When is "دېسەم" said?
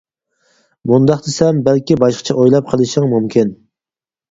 1.27-1.61